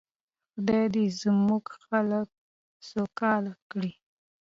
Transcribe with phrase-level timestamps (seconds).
[0.51, 2.27] خدای دې زموږ خلک
[2.89, 3.91] سوکاله کړي.